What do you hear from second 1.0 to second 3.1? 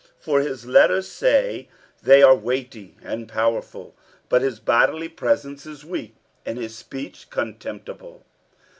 say they, are weighty